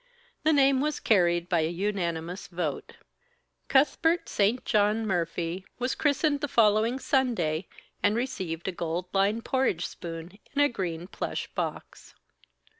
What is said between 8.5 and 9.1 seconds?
a gold